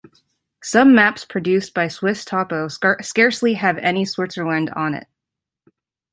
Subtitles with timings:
[0.63, 2.69] Some maps produced by Swisstopo
[3.03, 5.05] scarcely have any Switzerland on it.